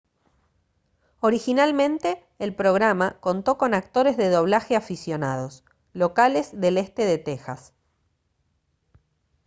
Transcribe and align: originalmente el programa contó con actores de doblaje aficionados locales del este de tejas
originalmente 1.19 2.25
el 2.39 2.55
programa 2.55 3.17
contó 3.19 3.59
con 3.59 3.75
actores 3.75 4.17
de 4.17 4.29
doblaje 4.31 4.75
aficionados 4.75 5.63
locales 5.93 6.59
del 6.59 6.79
este 6.79 7.05
de 7.05 7.19
tejas 7.19 7.71